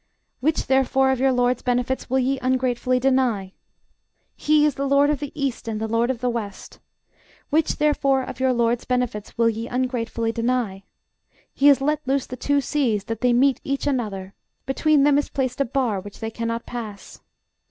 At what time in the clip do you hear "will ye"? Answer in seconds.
2.09-2.39, 9.37-9.67